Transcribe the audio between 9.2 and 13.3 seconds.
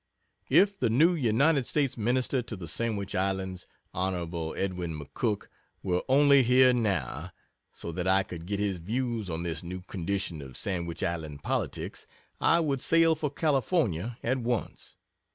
on this new condition of Sandwich Island politics, I would sail for